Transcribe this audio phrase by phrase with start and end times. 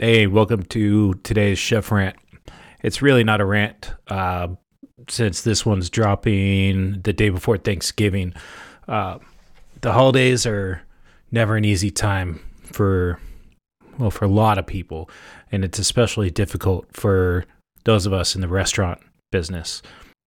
[0.00, 2.14] Hey, welcome to today's Chef Rant.
[2.84, 4.46] It's really not a rant uh,
[5.08, 8.32] since this one's dropping the day before Thanksgiving.
[8.86, 9.18] Uh,
[9.80, 10.82] the holidays are
[11.32, 13.18] never an easy time for,
[13.98, 15.10] well, for a lot of people.
[15.50, 17.44] And it's especially difficult for
[17.82, 19.00] those of us in the restaurant
[19.32, 19.82] business.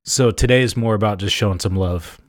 [0.05, 2.21] So today is more about just showing some love.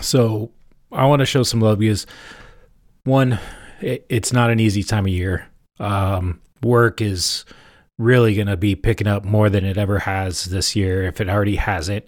[0.00, 0.52] So
[0.90, 2.06] I want to show some love because,
[3.04, 3.38] one,
[3.82, 5.48] it, it's not an easy time of year.
[5.78, 7.44] Um, work is
[7.98, 11.28] really going to be picking up more than it ever has this year, if it
[11.28, 12.06] already hasn't.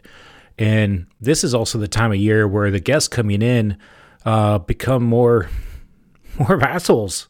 [0.58, 3.78] And this is also the time of year where the guests coming in
[4.24, 5.48] uh, become more
[6.38, 7.28] more assholes.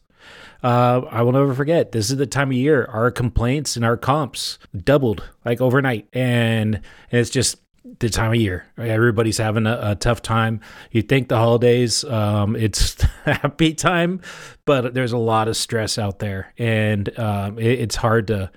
[0.61, 1.93] Uh, I will never forget.
[1.93, 6.75] This is the time of year our complaints and our comps doubled like overnight, and,
[6.75, 7.57] and it's just
[7.99, 8.65] the time of year.
[8.77, 10.61] Everybody's having a, a tough time.
[10.91, 14.21] You think the holidays, um, it's happy time,
[14.65, 18.51] but there's a lot of stress out there, and um, it, it's hard to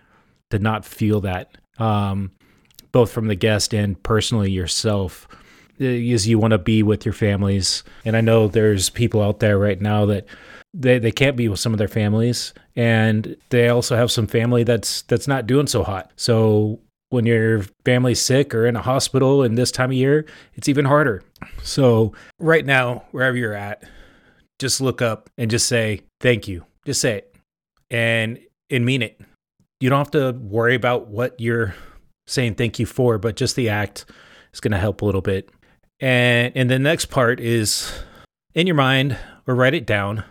[0.50, 2.30] to not feel that, um,
[2.92, 5.26] both from the guest and personally yourself.
[5.78, 9.58] Is you want to be with your families, and I know there's people out there
[9.58, 10.26] right now that
[10.74, 14.64] they, they can't be with some of their families and they also have some family
[14.64, 16.80] that's that's not doing so hot so
[17.12, 20.24] when your family's sick or in a hospital in this time of year,
[20.54, 21.22] it's even harder.
[21.62, 23.84] So, right now, wherever you're at,
[24.58, 26.64] just look up and just say thank you.
[26.86, 27.36] Just say it
[27.90, 28.38] and
[28.70, 29.20] and mean it.
[29.80, 31.74] You don't have to worry about what you're
[32.26, 34.06] saying thank you for, but just the act
[34.54, 35.50] is going to help a little bit.
[36.00, 37.92] And and the next part is
[38.54, 40.24] in your mind or write it down.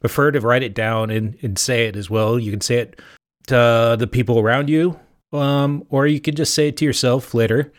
[0.00, 2.38] Prefer to write it down and, and say it as well.
[2.38, 3.00] You can say it
[3.48, 5.00] to the people around you
[5.32, 7.72] um, or you could just say it to yourself later.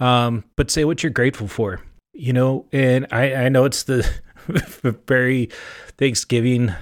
[0.00, 1.80] Um, but say what you're grateful for,
[2.12, 2.66] you know.
[2.72, 4.08] And I, I know it's the
[5.06, 5.50] very
[5.98, 6.72] Thanksgiving,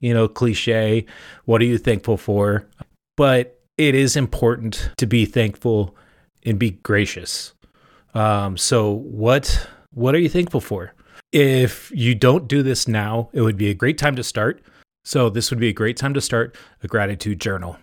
[0.00, 1.06] you know, cliche.
[1.44, 2.68] What are you thankful for?
[3.16, 5.96] But it is important to be thankful
[6.44, 7.52] and be gracious.
[8.14, 10.94] Um, so what what are you thankful for?
[11.32, 14.62] If you don't do this now, it would be a great time to start.
[15.04, 17.78] So this would be a great time to start a gratitude journal.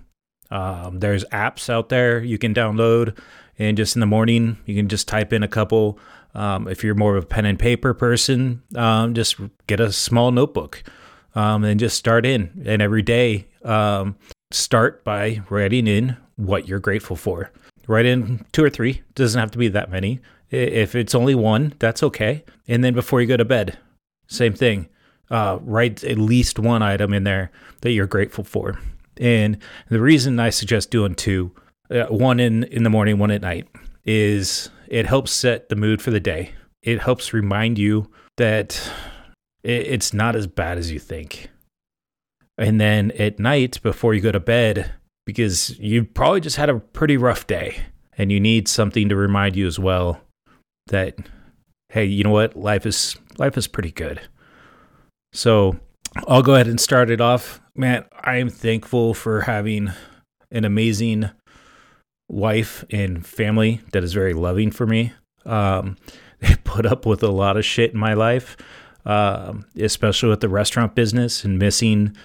[0.52, 3.18] Um, there's apps out there you can download,
[3.58, 6.00] and just in the morning, you can just type in a couple.
[6.34, 10.32] Um, if you're more of a pen and paper person, um, just get a small
[10.32, 10.84] notebook
[11.34, 12.64] um, and just start in.
[12.66, 14.18] And every day, um,
[14.52, 17.52] start by writing in what you're grateful for.
[17.88, 20.20] Write in two or three, doesn't have to be that many.
[20.50, 22.44] If it's only one, that's okay.
[22.68, 23.78] And then before you go to bed,
[24.28, 24.90] same thing.
[25.30, 27.52] Uh, write at least one item in there
[27.82, 28.80] that you're grateful for.
[29.18, 29.58] And
[29.90, 31.52] the reason I suggest doing two,
[31.90, 33.68] uh, one in, in the morning, one at night,
[34.04, 36.52] is it helps set the mood for the day.
[36.84, 38.92] It helps remind you that
[39.64, 41.50] it, it's not as bad as you think.
[42.58, 44.92] And then at night, before you go to bed,
[45.26, 47.78] because you've probably just had a pretty rough day
[48.18, 50.22] and you need something to remind you as well
[50.88, 51.18] that,
[51.90, 52.56] hey, you know what?
[52.56, 54.22] Life is, life is pretty good.
[55.34, 55.78] So
[56.28, 57.62] I'll go ahead and start it off.
[57.76, 59.92] Man, I am thankful for having
[60.52, 61.30] an amazing
[62.30, 65.14] wife and family that is very loving for me.
[65.46, 65.98] Um,
[66.40, 68.58] they put up with a lot of shit in my life,
[69.06, 72.16] um, especially with the restaurant business and missing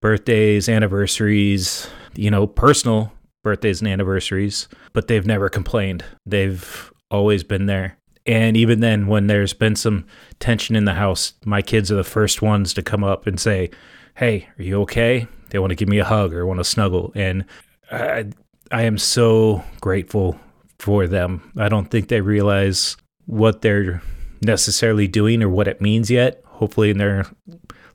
[0.00, 3.12] birthdays, anniversaries, you know, personal
[3.44, 6.04] birthdays and anniversaries, but they've never complained.
[6.26, 7.97] They've always been there.
[8.28, 10.04] And even then, when there's been some
[10.38, 13.70] tension in the house, my kids are the first ones to come up and say,
[14.16, 15.26] Hey, are you okay?
[15.48, 17.10] They want to give me a hug or want to snuggle.
[17.14, 17.46] And
[17.90, 18.26] I,
[18.70, 20.38] I am so grateful
[20.78, 21.52] for them.
[21.56, 24.02] I don't think they realize what they're
[24.42, 26.42] necessarily doing or what it means yet.
[26.44, 27.24] Hopefully, in their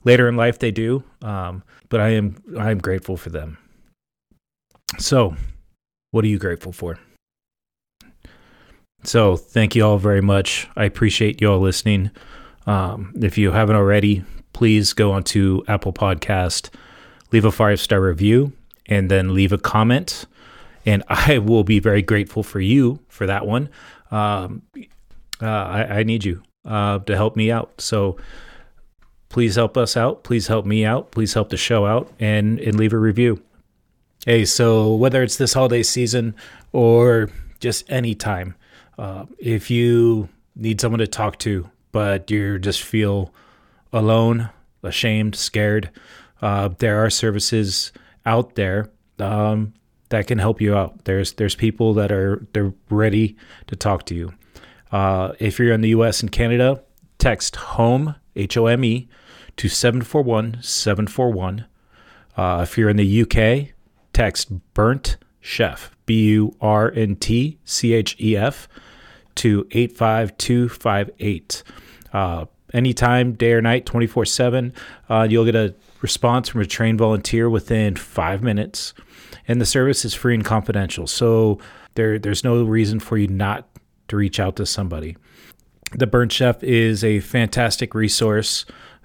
[0.02, 1.04] later in life, they do.
[1.22, 3.56] Um, but I am I am grateful for them.
[4.98, 5.36] So,
[6.10, 6.98] what are you grateful for?
[9.04, 10.68] So thank you all very much.
[10.76, 12.10] I appreciate you all listening.
[12.66, 16.70] Um, if you haven't already, please go onto Apple Podcast,
[17.30, 18.52] leave a five star review,
[18.86, 20.26] and then leave a comment.
[20.86, 23.68] And I will be very grateful for you for that one.
[24.10, 24.62] Um,
[25.42, 27.80] uh, I, I, need you uh, to help me out.
[27.80, 28.16] So
[29.28, 30.22] please help us out.
[30.22, 31.10] Please help me out.
[31.10, 33.42] Please help the show out and, and leave a review.
[34.24, 36.36] Hey, so whether it's this holiday season
[36.72, 38.54] or just any time,
[38.98, 43.32] uh, if you need someone to talk to, but you just feel
[43.92, 44.50] alone,
[44.82, 45.90] ashamed, scared,
[46.42, 47.92] uh, there are services
[48.26, 49.72] out there um,
[50.10, 51.04] that can help you out.
[51.04, 53.36] There's there's people that are they're ready
[53.66, 54.34] to talk to you.
[54.92, 56.20] Uh, if you're in the U.S.
[56.20, 56.82] and Canada,
[57.18, 59.08] text home H O M E
[59.56, 61.66] to seven four one seven four one.
[62.36, 63.74] Uh, if you're in the UK,
[64.12, 68.66] text burnt chef, B U R N T C H E F,
[69.36, 71.62] to 85258.
[72.12, 74.72] Uh, anytime, day or night, 24 7.
[75.08, 78.94] Uh, you'll get a response from a trained volunteer within five minutes.
[79.46, 81.06] And the service is free and confidential.
[81.06, 81.58] So
[81.94, 83.68] there, there's no reason for you not
[84.08, 85.16] to reach out to somebody.
[85.92, 88.64] The Burnt Chef is a fantastic resource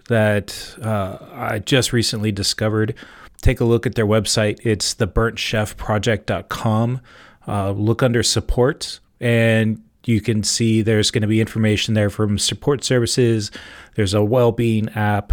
[0.10, 2.96] that uh, I just recently discovered.
[3.42, 4.60] Take a look at their website.
[4.64, 7.02] It's theburntchefproject.com.
[7.48, 12.38] Uh, look under support, and you can see there's going to be information there from
[12.38, 13.50] support services.
[13.96, 15.32] There's a well being app,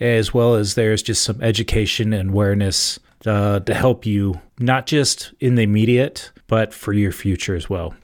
[0.00, 5.32] as well as there's just some education and awareness uh, to help you, not just
[5.40, 7.94] in the immediate, but for your future as well.